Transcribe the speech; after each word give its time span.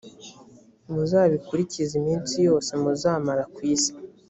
muzabikurikize 0.93 1.93
iminsi 2.01 2.35
yose 2.47 2.71
muzamara 2.81 3.43
ku 3.53 3.59
isi. 3.73 3.91